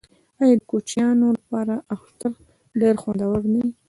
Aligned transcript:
آیا 0.41 0.55
د 0.59 0.61
کوچنیانو 0.71 1.27
لپاره 1.37 1.75
اختر 1.95 2.31
ډیر 2.81 2.95
خوندور 3.01 3.41
نه 3.53 3.59
وي؟ 3.63 3.67